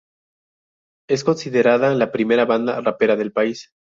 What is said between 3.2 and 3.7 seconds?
país.